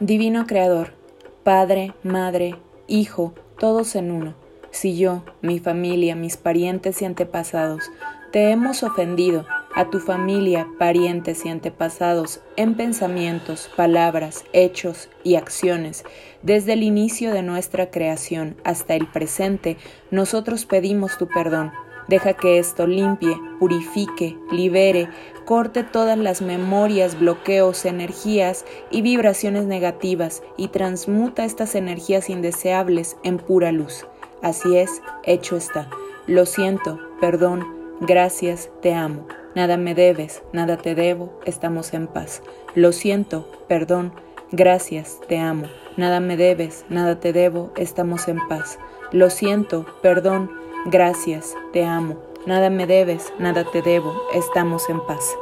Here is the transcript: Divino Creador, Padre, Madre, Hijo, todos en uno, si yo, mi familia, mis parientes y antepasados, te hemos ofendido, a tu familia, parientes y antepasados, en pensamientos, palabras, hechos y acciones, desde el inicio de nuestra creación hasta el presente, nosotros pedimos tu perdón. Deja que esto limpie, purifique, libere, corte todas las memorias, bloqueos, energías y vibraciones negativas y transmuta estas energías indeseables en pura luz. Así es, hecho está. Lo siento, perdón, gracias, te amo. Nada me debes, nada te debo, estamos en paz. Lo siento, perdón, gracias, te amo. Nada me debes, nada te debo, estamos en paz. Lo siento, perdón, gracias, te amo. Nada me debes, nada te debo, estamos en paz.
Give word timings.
Divino 0.00 0.44
Creador, 0.48 0.92
Padre, 1.44 1.94
Madre, 2.02 2.56
Hijo, 2.88 3.32
todos 3.60 3.94
en 3.94 4.10
uno, 4.10 4.34
si 4.72 4.96
yo, 4.96 5.22
mi 5.40 5.60
familia, 5.60 6.16
mis 6.16 6.36
parientes 6.36 7.00
y 7.00 7.04
antepasados, 7.04 7.92
te 8.32 8.50
hemos 8.50 8.82
ofendido, 8.82 9.46
a 9.76 9.90
tu 9.90 10.00
familia, 10.00 10.66
parientes 10.80 11.46
y 11.46 11.48
antepasados, 11.48 12.40
en 12.56 12.74
pensamientos, 12.74 13.70
palabras, 13.76 14.44
hechos 14.52 15.08
y 15.22 15.36
acciones, 15.36 16.02
desde 16.42 16.72
el 16.72 16.82
inicio 16.82 17.32
de 17.32 17.42
nuestra 17.42 17.92
creación 17.92 18.56
hasta 18.64 18.94
el 18.94 19.06
presente, 19.06 19.76
nosotros 20.10 20.66
pedimos 20.66 21.18
tu 21.18 21.28
perdón. 21.28 21.70
Deja 22.08 22.34
que 22.34 22.58
esto 22.58 22.86
limpie, 22.86 23.36
purifique, 23.58 24.38
libere, 24.50 25.08
corte 25.44 25.84
todas 25.84 26.18
las 26.18 26.42
memorias, 26.42 27.18
bloqueos, 27.18 27.84
energías 27.84 28.64
y 28.90 29.02
vibraciones 29.02 29.66
negativas 29.66 30.42
y 30.56 30.68
transmuta 30.68 31.44
estas 31.44 31.74
energías 31.74 32.30
indeseables 32.30 33.16
en 33.22 33.38
pura 33.38 33.72
luz. 33.72 34.06
Así 34.42 34.76
es, 34.76 35.02
hecho 35.24 35.56
está. 35.56 35.88
Lo 36.26 36.46
siento, 36.46 36.98
perdón, 37.20 37.66
gracias, 38.00 38.70
te 38.82 38.94
amo. 38.94 39.26
Nada 39.54 39.76
me 39.76 39.94
debes, 39.94 40.42
nada 40.52 40.76
te 40.76 40.94
debo, 40.94 41.38
estamos 41.44 41.94
en 41.94 42.06
paz. 42.08 42.42
Lo 42.74 42.92
siento, 42.92 43.48
perdón, 43.68 44.12
gracias, 44.50 45.20
te 45.28 45.38
amo. 45.38 45.66
Nada 45.96 46.18
me 46.18 46.36
debes, 46.36 46.84
nada 46.88 47.20
te 47.20 47.32
debo, 47.32 47.72
estamos 47.76 48.26
en 48.26 48.38
paz. 48.48 48.78
Lo 49.12 49.30
siento, 49.30 49.86
perdón, 50.02 50.50
gracias, 50.84 51.56
te 51.72 51.84
amo. 51.84 52.16
Nada 52.46 52.70
me 52.70 52.86
debes, 52.86 53.32
nada 53.38 53.64
te 53.64 53.82
debo, 53.82 54.14
estamos 54.34 54.88
en 54.90 55.00
paz. 55.00 55.36